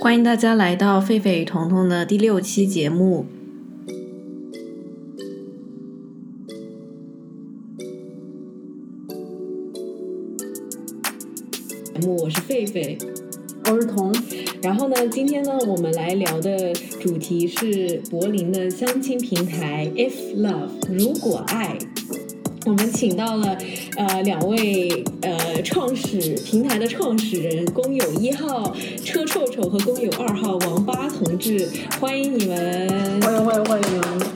[0.00, 3.26] 欢迎大家来到狒狒与彤彤的第六期节目。
[11.84, 12.98] 节目我是狒狒，
[13.70, 14.12] 我是彤。
[14.60, 21.78] 然后呢，今天呢，我们来聊的主题是柏林的相亲平台 If Love，如果爱。
[22.66, 23.58] 我们请到了
[23.96, 28.74] 呃两位呃创始平台的创始人，工友一号
[29.04, 31.68] 车臭臭和工友二号王八同志，
[32.00, 33.20] 欢迎你们！
[33.20, 34.33] 欢迎欢迎欢迎！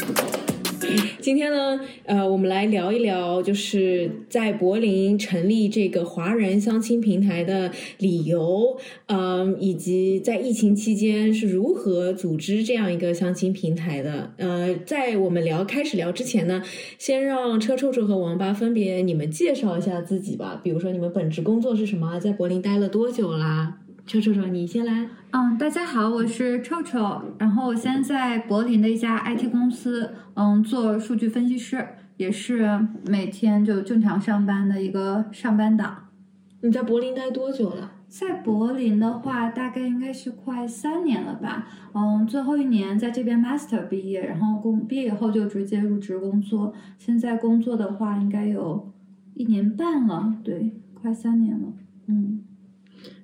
[1.21, 14.33] 今天呢，呃，我们来聊一聊，就是在柏林成立这个华人相亲平台的理由，嗯，以及在疫情期间是如何组织这样一个相亲平台的。
[14.37, 16.62] 呃，在我们聊开始聊之前呢，
[16.99, 20.61] 先让车臭臭和王八分别你们介绍一下自己吧。
[20.62, 23.79] 比如说你们本职工作是什么，在柏林待了多久啦？
[24.09, 25.07] 臭臭臭，你先来。
[25.33, 27.21] 嗯，大家好，我是臭臭。
[27.39, 36.09] 然后我现在在柏林的一家 IT 公司，嗯，做数据分析师，也是每天就正常上班的一个上班党。
[36.62, 37.92] 你在柏林待多久了？
[38.09, 41.69] 在柏林的话，大概应该是快三年了吧。
[41.92, 46.73] 嗯，最后一年在这边 master 毕业，然后工毕业以后就直接入职工作。
[46.97, 48.91] 现在工作的话，应该有
[49.34, 51.75] 一年半了，对，快三年了。
[52.06, 52.45] 嗯。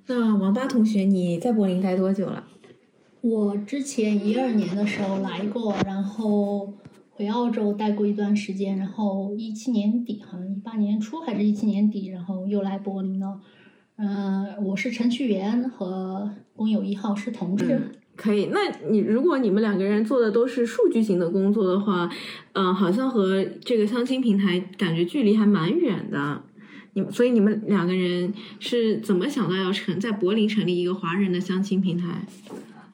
[0.07, 2.45] 那王八同学，你在柏林待多久了？
[3.23, 6.75] 我之前一二年的时候来过，然后
[7.11, 13.41] 回澳洲待过一段时间，然后一七年底，好像一八年初还是一七年底，然后又来柏林了。
[13.97, 17.81] 嗯，我是程序员，和工友一号是同事。
[18.15, 18.59] 可以，那
[18.91, 22.11] 你如果你们两个人做的都是数据型的工作的话，
[22.53, 26.43] 嗯，好像和这个相亲平台感觉距离还蛮远的。
[26.95, 32.23] 你所以你们两个人是怎么想到要成在柏林成立一个华人的相亲平台？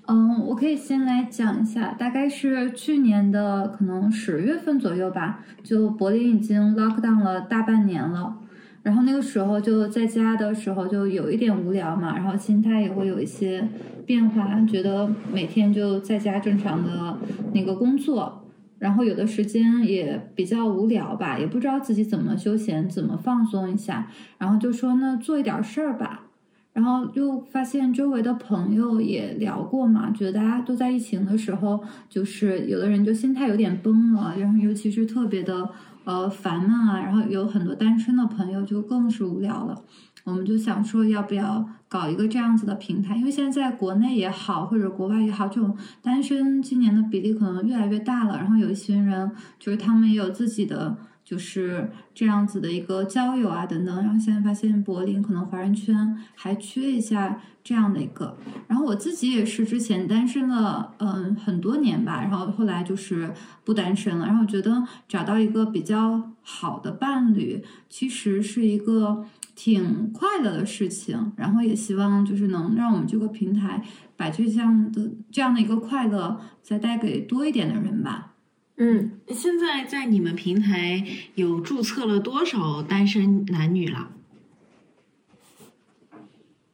[0.06, 8.36] 嗯，我可以先来讲一下，大概是去年的可能十月份左右吧，就柏林已经 lock down 了大半年了，
[8.82, 13.68] 然后那个时候就在家的时候就有一点无聊嘛，然后心态也会有一些
[14.04, 17.18] 变化，觉得每天就在家正常的
[17.52, 18.44] 那个工作。
[18.80, 26.26] 然后有的时间也比较无聊吧，也不知道自己怎么休闲，怎么放松一下，然后就说那做一点事儿吧。
[26.72, 35.68] 然后又发现周围的朋友也聊过嘛，觉得大家都在疫情的时候，就是有的人就心态有点崩了，然后尤其是特别的
[36.04, 39.82] 呃烦闷啊，然后有很多单身的朋友就更是无聊了。
[40.24, 43.16] 我们就想说，要不要搞一个这样子的平台？
[43.16, 48.36] 因为现在在国内也好，或者国外也好，这种单身今年的比例可能越来越大了。
[48.36, 53.96] 然后有一群人，就是他们也有自己的，就是这样子的一个交友啊等等。
[53.96, 58.36] 然后现在发现柏林可能华人圈还缺一下这样的一个。
[58.68, 63.32] 然后我自己也是之前单身了嗯很多年吧，然后后来就是
[63.64, 64.26] 不单身了。
[64.26, 69.24] 然后我觉得找到一个比较好的伴侣，其实是一个。
[69.62, 73.84] 挺快乐的事情，然后也希望就是能让我们这个平台
[74.16, 78.32] 把这样的这样的一个快乐再带给多一点的人吧。
[78.78, 81.04] 嗯，现在在你们平台
[81.34, 84.12] 有注册了多少单身男女了？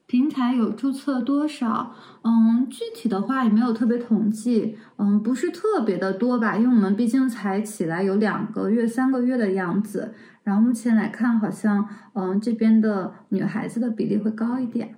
[0.06, 1.96] 平台有注册多少？
[2.22, 10.14] 嗯，具体的话也没有特别统计，嗯，不是特别的多吧，因为我们毕竟才起来有两个月、三个月的样子。
[10.46, 14.94] 然后目前来看，好像嗯这边的女孩子的比例会高一点。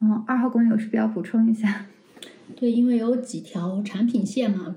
[0.00, 1.86] 嗯，二号工友是不是要补充一下？
[2.54, 4.76] 对，因为有几条产品线嘛。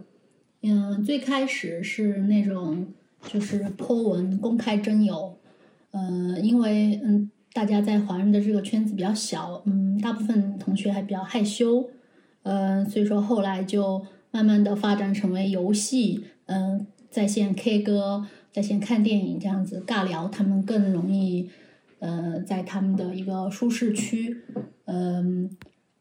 [0.62, 2.88] 嗯，最开始是那种
[3.24, 5.38] 就是破文公开征友。
[5.92, 11.90] 呃，因为嗯大家在华人的这个圈子比较小，嗯，大部分同学还比较害羞。
[12.44, 14.02] 嗯，所以说后来就
[14.32, 18.26] 慢慢的发展成为游戏，嗯，在线 K 歌。
[18.56, 21.50] 在线看电影这样子尬聊，他们更容易，
[22.00, 24.44] 呃，在他们的一个舒适区，
[24.86, 25.50] 嗯，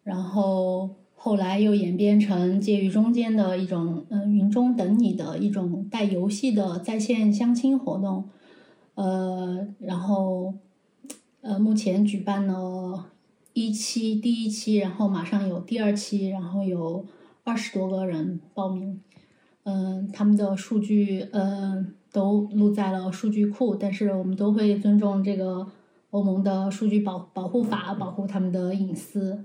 [0.05, 8.29] 然后后来又演变成介于中间的一种，嗯，云中等你的一种带游戏的在线相亲活动，
[8.95, 10.55] 呃，然后，
[11.41, 13.11] 呃，目前举办了
[13.53, 17.05] 一期第一期，然后马上有第二期，然后有
[17.43, 19.01] 二十多个人报名，
[19.65, 21.95] 嗯，他们的数据，嗯。
[22.15, 25.67] 都录在了数据库，但是我们都会尊重这个
[26.11, 29.43] 欧盟的数据保保护法，保护他们的隐私。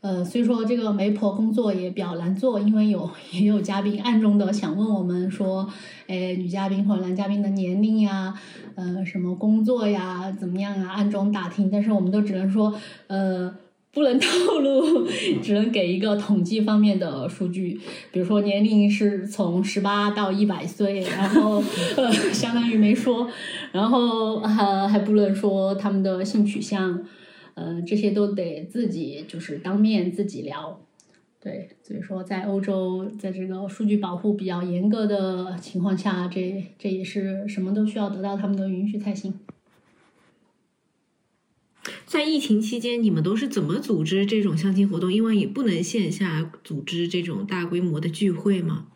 [0.00, 5.68] 呃，所以说这个媒婆工作也比较难做，因为有也有嘉宾暗中的想问我们说，
[6.08, 8.34] 哎，女嘉宾或者男嘉宾的年龄呀，
[8.74, 12.74] 呃，什么工作呀，怎么样啊，暗中打听，但是我们都只能说，
[13.06, 13.54] 呃，
[13.94, 15.06] 不能透露，
[15.42, 17.78] 只能给一个统计方面的数据，
[18.10, 21.62] 比如说年龄是从十八到一百岁，然后
[21.96, 23.28] 呃，相当于没说，
[23.70, 27.04] 然后还还不能说他们的性取向，
[27.52, 30.80] 呃，这些都得自己就是当面自己聊。
[31.38, 39.34] 对，所以说在欧洲，在这个数据保护比较严格的情况下，这这也是什么都需要得到他们的允许才行。
[42.12, 45.10] 在疫情期间，你们都是怎么组织这种相亲活动？
[45.10, 48.86] 因为也不能线下组织这种大规模的聚会嘛。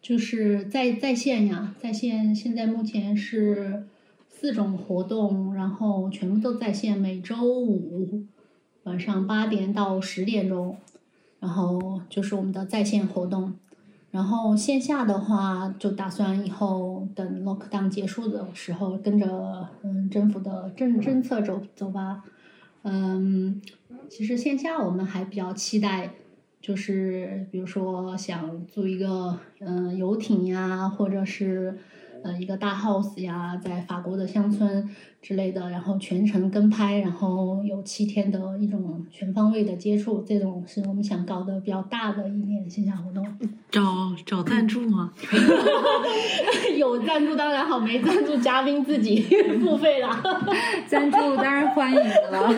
[0.00, 3.84] 就是在在线呀，在线现在目前是
[4.30, 8.24] 四种活动，然后全部都在线，每周五
[8.84, 10.78] 晚上八点到十点钟，
[11.40, 13.58] 然后就是我们的在线活动。
[14.16, 22.24] 然后线下的话，就打算以后等 lockdown 结束的时候，跟着嗯政府的政政策走走吧。
[22.82, 23.60] 嗯，
[24.08, 26.14] 其实线下我们还比较期待，
[26.62, 31.76] 就是比如说想租一个嗯游艇呀，或者是
[32.26, 34.88] 呃一个大 house 呀，在法国的乡村
[35.22, 43.24] 之类的，然后全程跟拍，然后有七天的一种全方位的接触，这种是我们想搞的比较大的一点线下活动。
[43.70, 43.82] 找
[44.24, 45.12] 找赞助吗？
[46.76, 49.20] 有赞助当然好，没赞助嘉宾自己
[49.62, 50.20] 付费啦。
[50.88, 52.50] 赞助当然欢迎了，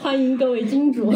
[0.00, 1.12] 欢迎各位金主。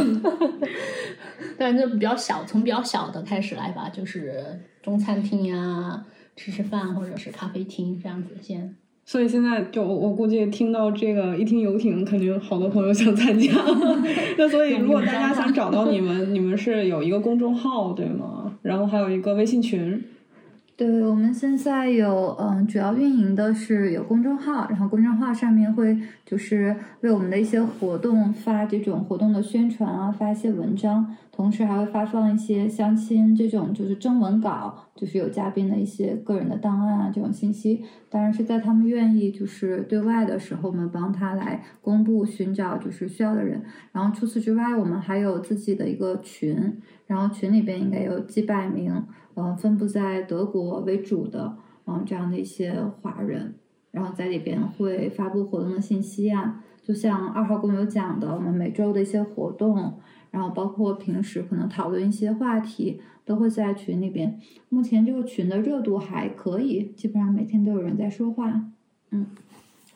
[1.59, 6.05] 但这比较小，从比较小的开始来吧，就是中餐厅呀，
[6.37, 8.77] 吃吃饭，或者是咖啡厅这样子先。
[9.05, 13.51] 所以现在就我估计听到这个一听游艇，肯定好多朋友想参加。
[14.39, 18.57] 那所以如果大家想找到你们， 你们是有一个公众号对吗？
[18.63, 20.05] 然后还有一个微信群。
[20.81, 25.95] 对，我们现在有，嗯，主要运营的是有公众号，然后公众号上面会
[26.25, 37.85] 就是为我们的一些活动发这种活动的宣传啊，发一些文章，同时还会发放一些相亲这种就是征文稿，就是有嘉宾的一些个人的档案啊这种信息。
[38.09, 43.63] 当然是在他们愿意就是对外的时候，我们帮他来公布寻找就是需要的人。
[43.93, 49.05] 然后除此之外，我们还有自己的一个群，然后群里边应该有几百名。
[49.35, 53.55] 嗯，分布在德国为主的，嗯，这样的一些华人，
[53.91, 59.99] 然后在里边会发布活动的信息啊，就像二号工友讲的，我们每周的一些活动，
[60.31, 64.39] 然后包括平时可能讨论一些话题，都会在群里边。
[64.69, 68.65] 目前这个群的热度还可以，基本上每天都有人在说话，
[69.11, 69.27] 嗯。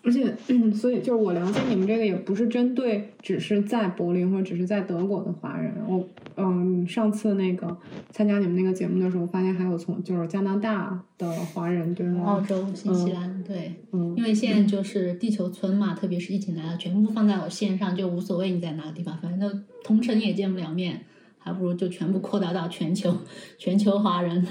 [0.04, 5.72] 而且，嗯，所以就是我了解你们这个也不是针对只是在柏林或者只是在德国的华人。
[5.88, 6.06] 我，
[6.36, 7.74] 嗯，上次那个
[8.10, 12.24] 参加你们那个节目的时候，发现还有从就是加拿大的华人，对吗？
[12.24, 21.00] 澳洲、新西兰，对，嗯，因为现在就是地球村嘛，特别是疫情来了，全部放在我线上，就无所谓你在哪个地方，反正同城也见不了面，
[21.38, 23.16] 还不如就全部扩大到全球，
[23.56, 24.46] 全球华人，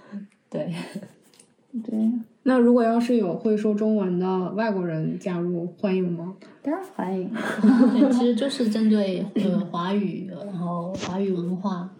[0.50, 0.70] 对，
[1.82, 2.12] 对。
[2.48, 6.34] 那如果要是有会说中文的外国人加入，欢迎吗？
[6.62, 7.28] 当然欢迎。
[7.92, 11.90] 对，其实就是针对呃华语，然后华语文化，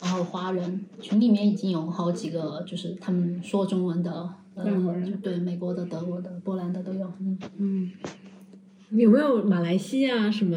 [0.00, 7.06] 然后华人群里面已经有好几个，就是他们说中文的外国人，对，美国的、德国的、波兰的都有。
[7.20, 7.90] 嗯嗯，
[8.92, 10.56] 有没有马来西亚什么？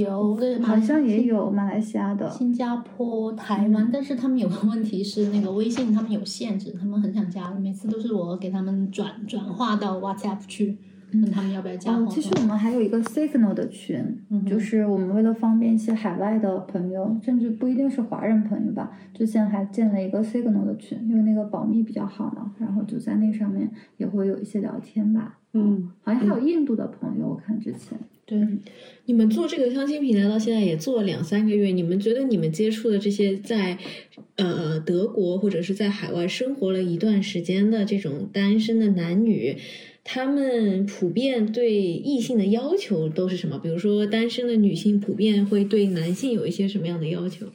[0.00, 10.78] 有，好像也有马来西亚的、新加坡、台湾，但是他们有个问题是，那个微信他们有限制，他们很想加，每次都是我给他们转转化到 WhatsApp 去，
[11.12, 11.92] 问他们要不要加。
[11.92, 25.38] 哦，其实我们还有一个 Signal 的群，就是我们为了方便一些海外的朋友，甚至不一定是华人朋友吧，之前还建了一个 Signal 的群，因为那个保密比较好嘛，然后就在那上面也会有一些聊天吧。
[25.58, 27.98] 嗯，好像还有印度的朋友，我看之前。
[28.24, 28.38] 对，
[29.06, 33.78] 你们做这个相亲平台到现在也做了两三个月，你们觉得你们接触的这些在
[34.36, 39.56] 呃德国或者是在海外生活了一段时间的这种单身的男女，
[40.04, 43.58] 他们普遍对异性的要求都是什么？
[43.58, 47.46] 比如说单身的女性普遍会对男性有一些什么样的要求？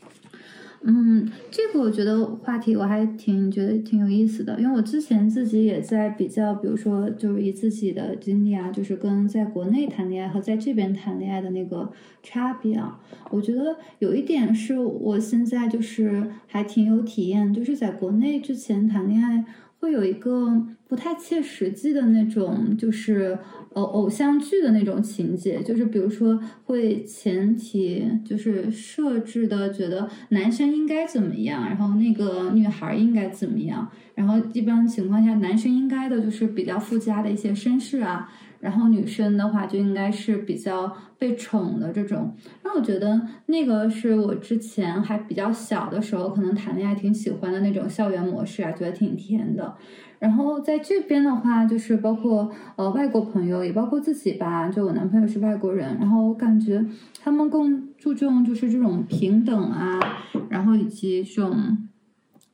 [0.85, 11.89] 嗯，这个我觉得话题我还挺觉得挺有意思的，因为我之前自己也在比较，比如说就是以自己的经历啊，就是跟在国内谈恋爱和在这边谈恋爱的那个
[12.21, 12.99] 差别啊，
[13.29, 19.45] 我觉得有一点是我现在就是还挺有体验，就是在国内之前谈恋爱。
[19.83, 23.37] 会有一个不太切实际的那种，就是
[23.73, 33.85] 偶偶像剧的那种情节，就是比如说会前提就是设置的，觉得男生应该怎么样，然后那个女孩应该怎么样，
[34.15, 38.31] 然后一般情况下男生应该的就是比较附加的一些身世啊。
[38.63, 42.33] 然后女生的话就应该是比较被宠的这种。
[42.63, 49.75] 那我觉得那个是我之前还比较小的时候，可能谈恋爱挺喜欢的那种校园模式啊，觉得挺甜的。
[50.19, 54.69] 然后在这边的话，就是包括呃外国朋友，也包括自己吧。
[54.69, 56.85] 就我男朋友是外国人，然后我感觉
[57.21, 59.99] 他们更注重就是这种平等啊，
[60.47, 61.77] 然后以及这种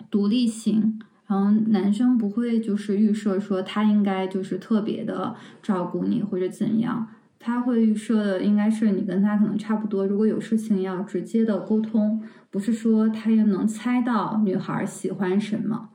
[0.09, 0.99] 独立性。
[1.29, 7.07] 然后男生不会就是预设说他应该就是特别的照顾你或者怎样，
[7.37, 10.07] 他会预设的应该是你跟他可能差不多。
[10.07, 12.19] 如果有事情要直接的沟通，
[12.49, 15.89] 不是说他也能猜到女孩喜欢什么，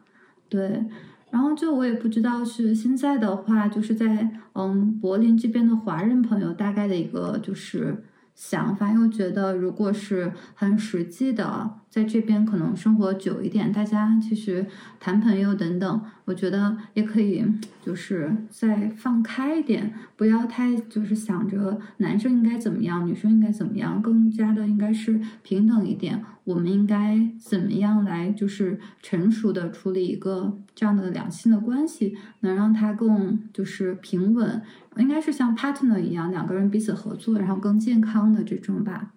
[0.48, 0.86] 对。
[1.32, 8.04] 然后就我也不知道是现在的话，就是在嗯柏林这边的华人朋友大概的一个就是
[8.36, 11.80] 想法，又觉得如果是很实际的。
[11.94, 14.66] 在这边可能生活久一点，大家其实
[14.98, 17.44] 谈朋友等等，我觉得也可以，
[17.80, 26.20] 就是再放开一点，不要太就是想着男生应该怎么样，女生应该怎么样，更加的应该是平等一点。
[26.42, 34.60] 我们应该怎么样来就是成熟的处理一个这样的两性的关系，能让它更就是平稳，
[34.96, 39.12] 应该是像 partner 一样，两个人彼此合作，然后更健康的这种吧。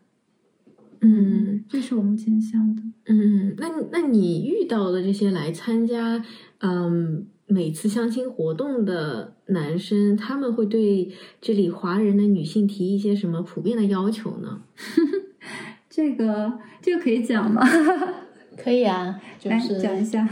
[1.02, 2.82] 嗯，这是我目前想的。
[3.06, 6.24] 嗯，那那你遇到的这些来参加
[6.60, 14.62] 嗯每次相亲活动的男生，他们会对这里华人的女性提一些什么普遍的要求呢？
[15.90, 17.62] 这个这个可以讲吗？
[18.58, 20.28] 可以啊，就是讲一下。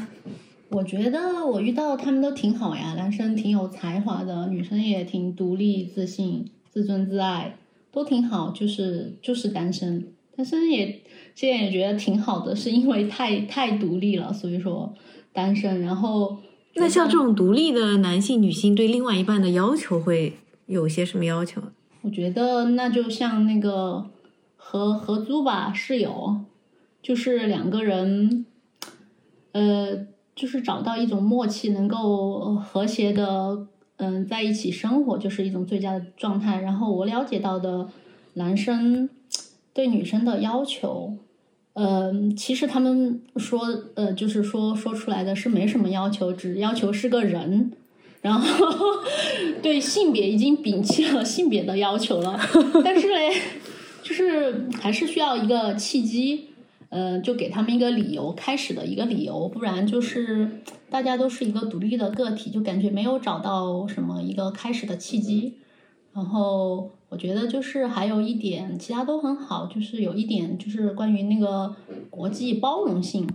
[0.69, 7.57] 我觉得我遇到他们都挺好呀，男生挺有才华的，女生也挺独立、自信、自尊自爱，
[7.91, 10.07] 都挺好，就是就是单身。
[10.35, 11.01] 单身也
[11.33, 14.93] 现在也觉得挺好的，是因为太太独立了，所以说
[15.31, 15.81] 单身。
[15.81, 16.37] 然后，
[16.75, 20.33] 那像这种独立的男性、女性对另外一半的要求会
[20.65, 21.61] 有些什么要求？
[22.01, 24.05] 我觉得那就像那个
[24.57, 26.41] 合合租吧，室友，
[27.01, 28.45] 就是两个人，
[29.53, 36.59] 呃，就是找到一种默契，能够和谐的嗯在一起生活，就是一种最佳的状态。
[36.59, 37.89] 然后我了解到的
[38.33, 39.09] 男生。
[39.75, 41.17] 对女生的要求，
[41.73, 43.59] 嗯，其实他们说，
[43.95, 47.73] 呃，就是说说出来的是没什么要求，只要求是个人，
[48.21, 48.65] 然后
[49.61, 52.39] 对性别已经摒弃了性别的要求了，
[52.85, 53.33] 但是嘞，
[54.01, 56.51] 就是还是需要一个契机，
[56.87, 60.49] 呃，就给他们一个理由，开始的一个理由，不然就是
[60.89, 65.55] 大家都是一个独立的个体，就感觉没有找到什么一个开始的契机，
[66.13, 66.91] 然后。
[67.15, 71.73] 我觉得就是还有一点，其他都很好，就是有一点就是关于那个
[72.09, 73.25] 国际包容性。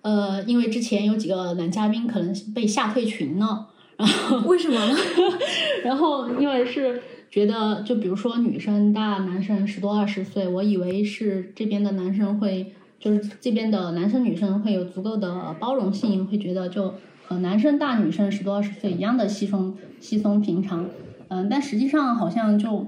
[0.00, 4.96] 呃，因为之前有几个男嘉宾可能被吓退群了，然后为什么呢？
[5.84, 16.94] 然后因为是觉得，就比如说女生大，男生十多二十岁，我以为是这边的男生会，就是这边的男生女生会有足够的包容性，会觉得就
[17.26, 20.88] 和男生大女生十多二十岁一样的稀松稀松平常。
[21.28, 22.86] 嗯，但实际上好像就，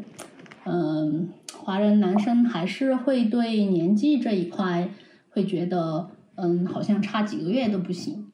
[0.65, 4.89] 嗯，华人男生还是会对年纪这一块
[5.31, 8.27] 会觉得，嗯，好像差几个月都不行，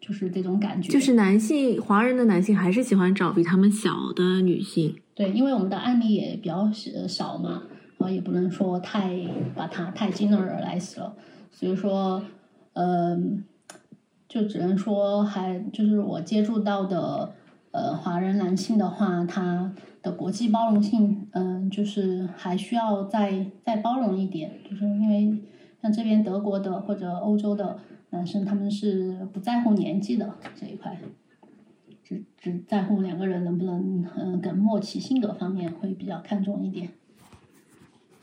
[0.00, 0.92] 就是这种感觉。
[0.92, 4.96] 就是男性，华人的男性还是喜欢找比他们小的女性。
[5.14, 6.70] 对，因为我们的案例也比较
[7.08, 7.62] 少嘛，
[7.98, 9.16] 然后也不能说太
[9.54, 11.14] 把它太惊而来死了，
[11.50, 12.22] 所以说，
[12.74, 13.44] 嗯，
[14.28, 17.32] 就只能说还就是我接触到的。
[17.76, 25.38] 呃，华人男性的话，他的国际包容性，嗯，就是还需要再再包容一点，就是因为
[25.82, 27.78] 像这边德国的或者欧洲的
[28.08, 30.98] 男生，他们是不在乎年纪的这一块，
[32.02, 36.88] 只只在乎两个人能不能嗯跟默契，性格方面会比较看重一点。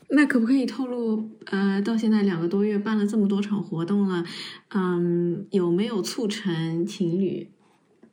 [0.08, 4.24] 那可不可以透露，呃，到现在两个多月办了这么多场活动了，
[4.74, 7.50] 嗯，有没有促成情侣？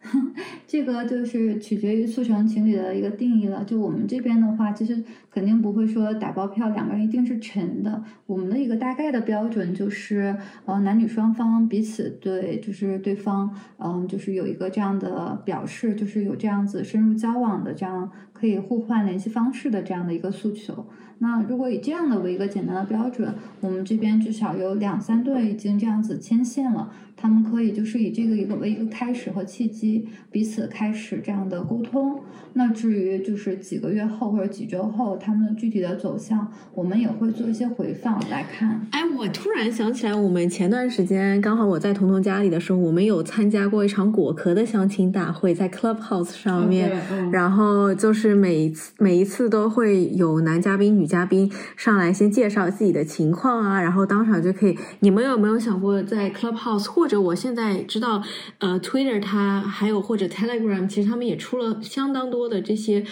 [0.65, 3.63] 这个就是取决于促成情侣的一个定义了。
[3.63, 8.03] 就我们这边的话，其实肯定不会说打包票，两个人一定是成的。
[8.25, 20.87] 我们的一个大概的标准就是，呃，男女双方彼此对，就是对方，嗯，就是有一个这样的表示，就是有这样子深入交往的这样可以互换联系方式的这样的一个诉求。
[21.19, 30.09] 那如果以这样的为一个简单的标准，我们这边至少有两三对已经这样子牵线了，他们可以就是以这个一个为一个开始和契机。
[30.31, 32.19] 彼此开始这样的沟通。
[32.53, 38.87] 那至于就是几个月后或者几周后他们的具体的走向，我们也会做一些回放来看。
[38.91, 54.77] 哎，我突然想起来，我们前段时间刚好我在彤彤家里的时候，我们有参加过一场果壳的相亲大会，在 Clubhouse 上面，嗯、然后就是每一次每一次都会有男嘉宾、女嘉宾上来先介绍自己的情况啊，然后当场就可以。
[54.99, 58.21] 你们有没有想过在 Clubhouse 或者我现在知道，
[58.59, 63.05] 呃，Twitter 它还有或者 Telegram，其实他们也出了相当多的这些。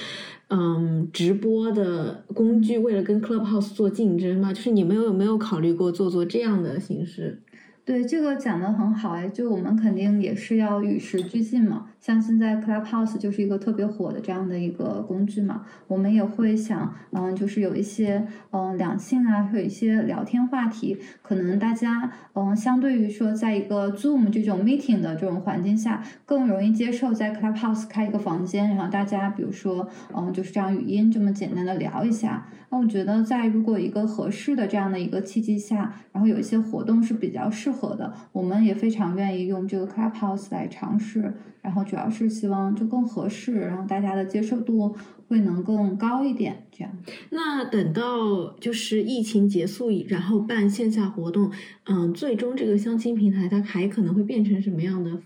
[0.52, 7.40] 嗯，直播的工具为了跟 Clubhouse 做竞争嘛，就是你们有没有考虑过做做这样的形式？
[7.90, 11.88] 对这个讲的很好哎，就我们肯定也是要与时俱进嘛。
[12.00, 32.46] 像现在 Clubhouse 就是一个特别火的这样的一个工具嘛，我们也会想，嗯，就是有一些嗯两性啊，有一些聊天话题，可能大家嗯相对于说，在一个 Zoom 这种 meeting 的这种环境下，更容易接受在 Clubhouse 开一个房间，然后大家比如说嗯就是这样语音这么简单的聊一下。
[32.70, 41.34] 那我觉得在如果一个合适的这样的一个契机下，然后有一些活动是比较适合的，我们也非常愿意用这个 Clubhouse 来尝试。
[41.62, 44.96] 然后主要是希望就更合适，然后大家的接受度
[45.28, 46.64] 会能更高一点。
[46.72, 46.98] 这样，
[47.32, 51.52] 那等到就是疫情结束，然后办线下活动，
[51.84, 55.22] 嗯，最终这个相亲平台它还可能会变成什么样的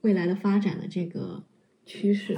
[0.00, 1.44] 未来的发展的这个
[1.84, 2.36] 趋势？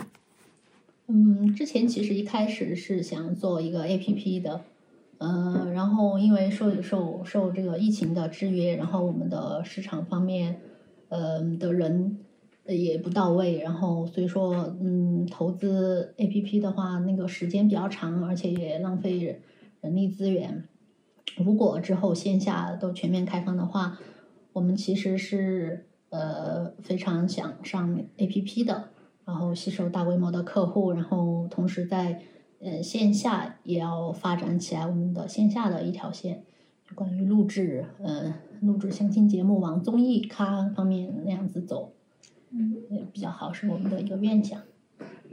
[1.11, 4.61] 嗯，之前其实一开始是想做一个 A P P 的，
[5.17, 10.61] 呃，然后因为受受受这个疫情的制约，然后我们的市场方面，
[11.09, 12.19] 呃的人
[12.67, 19.41] 也不到位，然后所以说，嗯，投资 A P P 的话，那个时间比较长，而且也浪费人
[19.81, 20.65] 人力资源。
[21.39, 23.99] 如果之后线下都全面开放的话，
[24.53, 28.91] 我们其实是呃非常想上 A P P 的。
[29.29, 32.23] 然后吸收大规模的客户，然后同时在
[32.61, 36.43] 呃线下也要发展起来我们的线下的一条线，
[36.95, 38.33] 关于录制呃
[38.63, 41.93] 录制相亲节目往综艺咖方面那样子走，
[42.53, 44.59] 嗯，也比较好，是我们的一个愿想。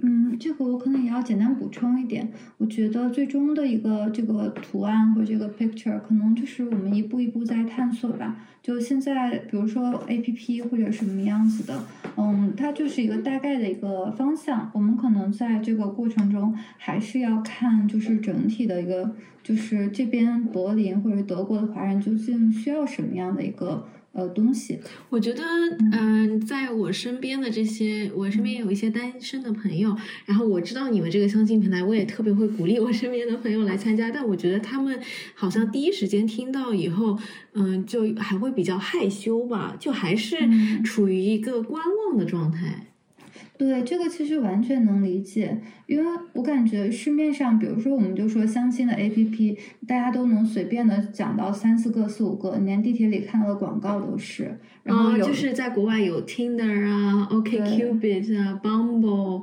[0.03, 2.29] 嗯，这个我可能也要简单补充一点。
[2.57, 8.45] 我觉得最终的一个这个图案或者这个 picture，可能就是我们一步一步在探索吧。
[8.61, 11.81] 就现在，比如说 A P P 或者什么样子的，
[12.17, 14.71] 嗯，它就是一个大概的一个方向。
[14.73, 23.85] 我们可能在这个过程中还是要看，就是整体的一个，就是这边柏林或者德国的华人究竟需要什么样的一个。
[24.15, 25.43] 呃，东西，我觉得，
[25.91, 29.93] 嗯，在我身边的这些，我身边有一些单身的朋友，
[30.25, 34.97] 然后我知道你们这个相亲平台，我也特别会鼓励我身边的朋友来参加，但我觉得他们
[35.33, 37.19] 好像第一时间听到以后，
[37.55, 40.37] 嗯，就还会比较害羞吧，就还是
[40.81, 42.94] 处于一个观望的状态。
[43.57, 54.59] 对这个其实完全能理解，因为我感觉市面上，比如说我们就说相亲的 A P P，大家都能随便的讲到三四个、四五个，连地铁里看到的广告都是。
[54.83, 59.41] 然后就是在国外有 Tinder 啊、OK Cupid 啊、Bumble。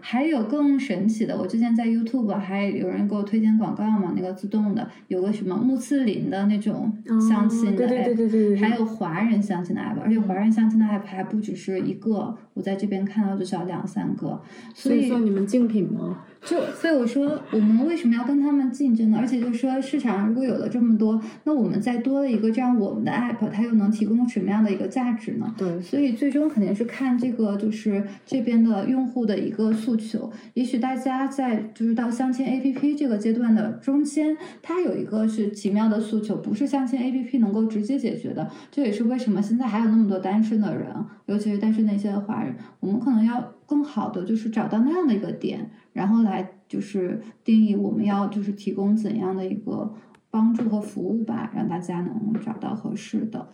[0.00, 6.92] 还有更神奇的，我之前在 YouTube 还有人给我推荐广告嘛，那个自动的，有个什么穆斯林的那种
[7.28, 14.40] 相亲的 app，对对对还有华人相亲的 app，而且华人相亲的 app 还不只是一个，我在这边看到至少两三个，
[14.74, 16.24] 所以说你们竞品吗？
[16.44, 19.18] 就所以我说，我们为什么要跟他们竞争呢？
[19.20, 25.54] 而且就说市场上如果有了这么多，那我们再多了一个这样我们的 app，它又能提供什么样的一个价值呢？
[25.56, 30.30] 对，所以最终肯定是看这个就是这边的用户的一个诉求。
[30.54, 38.48] 也许大家在就是到相亲 app 这个阶段的中间，它有一个是奇妙的诉求，不是相亲 app 能够直接解决的。
[38.70, 40.94] 这也是为什么现在还有那么多单身的人，
[41.26, 45.70] 尤其是单身的一些华人，我们可能要更好的就是找到那样的一个点。
[45.92, 49.92] 然后来就是定义我们要就是提供怎样的一个
[50.30, 53.48] 帮助和服务吧，让大家能找到合适的。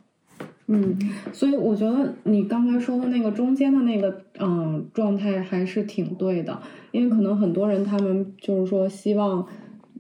[0.71, 0.99] 嗯，
[1.33, 6.59] 所以我觉得你刚才说的那个中间的那个嗯状态还是挺对的，
[6.93, 9.47] 因为可能很多人他们就是说希望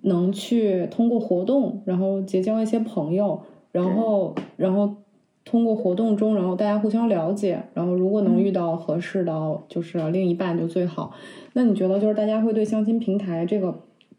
[0.02, 3.40] 能去通过活动，然后结交一些朋友，
[3.72, 4.94] 然后然后
[5.42, 11.14] 通过活动中，然后大家互相了解，然后如果能遇到合适的就是另一半就最好。
[11.54, 13.74] 那你觉得就是大家会对相亲平台这个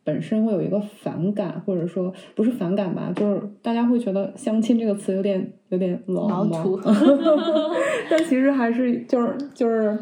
[0.10, 6.80] 本身会有一个反感，或者说不是反感吧，就是大家会觉得相亲这个词有点有点老土，
[8.10, 9.95] 但其实还是就是就是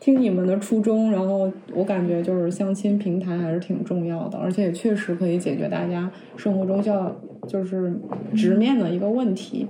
[0.00, 7.14] 听你们的初衷，然后我感觉就是相亲平台还是挺重要的，而且也确实可以解决大家生活中需要
[7.46, 7.94] 就是
[8.34, 9.68] 直面的一个问题，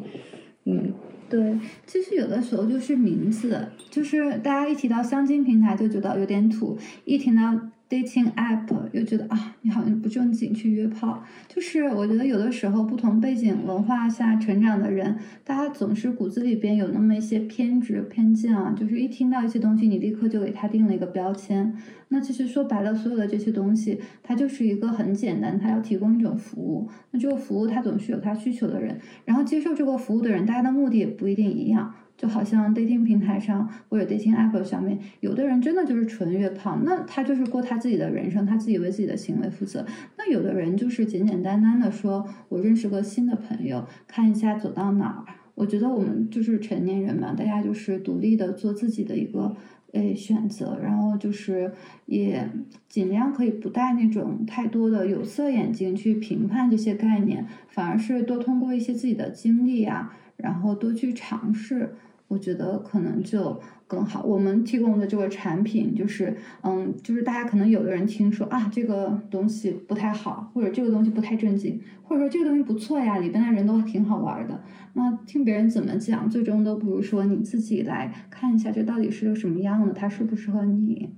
[0.65, 0.91] 嗯。
[1.29, 3.59] 对，其实有的时候就是名字，
[3.91, 6.77] 就是大家一提到相亲平台就觉得有点土，
[7.07, 7.59] 一听到
[7.93, 11.23] dating app 又觉得啊，你好像不正经去约炮。
[11.47, 21.77] 就是我觉得有的时候不同背景文化下成长的人，大家总是骨子里边有那么一些偏执偏见啊，就是一听到一些东西，你立刻就给他定了一个标签。
[22.09, 26.89] 那其实说白了，所有的这些东西，它就是一个很简单，它要提供一种服务。
[27.11, 31.95] 那这个服务它总是有它需求的人，然后接受这个服务的人，大家的目的也不一定一样。
[32.17, 39.85] 就好像 dating 平台上或者 dating app 上面，有的人真的就是纯约炮，那他就是过他自己的人生，他自己为自己的行为负责。
[40.17, 45.35] 那有的人就是简简单单的说，我认识个新的朋友，看一下走到哪儿。
[45.55, 49.55] 我觉得我们就是成年人嘛，大家就是独立的做自己的一个
[49.93, 51.73] 诶选择，然后就是
[52.07, 52.49] 也
[52.89, 61.95] 尽量可以不带那种太多的有色眼镜去评判这些概念，反而是多通过一些自己的经历啊，然后多去尝试。
[62.29, 64.23] 我觉得可能就更好。
[64.23, 74.63] 我们提供的这个产品就是，嗯，就是大家可能有的人听说啊，这个东西不太好，或者这个东西不太正经，或者说这个东西不错呀，里边的人都挺好玩的。
[74.95, 81.11] 那听别人怎么讲，最终都不如说你自己来看一下，这到底是个什么样的，它适不适合你？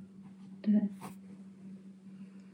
[0.61, 0.74] 对。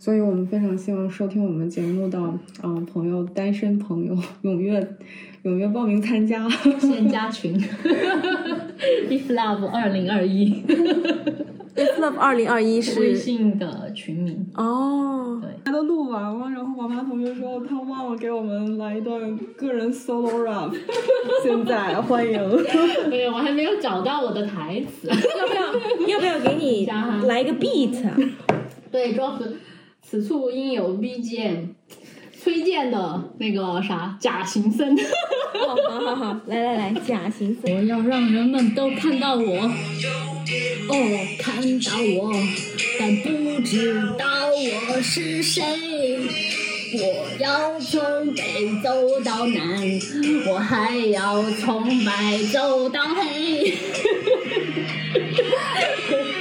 [0.03, 2.19] 所以我们非常希望收听我们节目的
[2.63, 4.81] 嗯朋友，单身朋友踊跃
[5.45, 6.49] 踊跃报名参加，
[6.81, 7.53] 先加群
[9.11, 10.65] ，if love 二零二一
[11.77, 15.39] ，if love 二零二一是微信的群名哦。
[15.43, 20.75] 对，他都录完了，然后王妈同学说他忘了给我们来一段个人 solo rap，
[21.45, 22.33] 现在欢迎。
[23.11, 26.87] 没有，我还没有找到我的台词，要不要要不要给你
[27.27, 28.03] 来一个 beat？
[28.91, 29.57] 对，主要是。
[30.11, 31.69] 此处应有 BGM，
[32.43, 34.99] 推荐的那个啥假行僧。
[35.55, 37.73] 好好好，来来来，假行僧。
[37.73, 39.57] 我要让人们都看到我，
[40.89, 42.33] 哦，看到我，
[42.99, 45.63] 但不知道我是谁。
[46.93, 48.43] 我要从北
[48.83, 50.01] 走到南，
[50.49, 53.75] 我还要从白走到黑。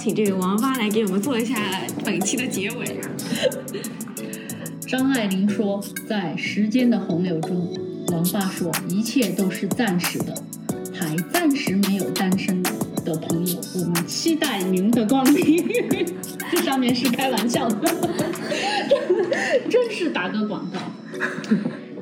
[0.00, 1.54] 请这个王八来给我们做一下
[2.02, 2.98] 本期的结尾。
[4.88, 7.70] 张爱玲说：“在时间的洪流中，
[8.10, 10.34] 王八说一切都是暂时的。”
[10.98, 12.62] 还暂时没有单身
[13.04, 15.68] 的朋友，我们期待您的光临。
[16.50, 17.94] 这上面是开玩笑的，
[19.68, 20.78] 真是打个广告。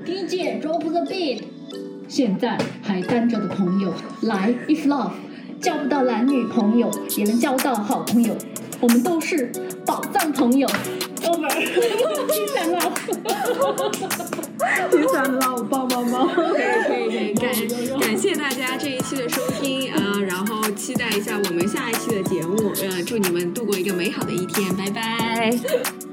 [0.06, 1.42] DJ drop the beat。
[2.06, 5.10] 现在还单着的朋友来，if love，
[5.60, 8.36] 交不到男女朋友也能交到好朋友，
[8.80, 9.50] 我们都是
[9.84, 10.68] 宝藏朋友。
[11.22, 11.48] Over，
[12.28, 12.92] 第三了，
[14.90, 16.28] 第三了，棒棒棒！
[16.28, 26.07] 可以可以可以，感感谢大家这一期的收听啊，然后期待一下我们下一期的节目，呃，祝你们度过一个美好的一天，拜拜。